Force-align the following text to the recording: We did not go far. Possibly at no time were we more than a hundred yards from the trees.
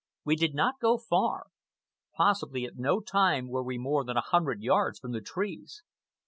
We 0.25 0.35
did 0.35 0.55
not 0.55 0.79
go 0.81 0.97
far. 0.97 1.49
Possibly 2.15 2.65
at 2.65 2.75
no 2.75 3.01
time 3.01 3.47
were 3.47 3.61
we 3.63 3.77
more 3.77 4.03
than 4.03 4.17
a 4.17 4.21
hundred 4.21 4.63
yards 4.63 4.97
from 4.97 5.11
the 5.11 5.21
trees. 5.21 5.83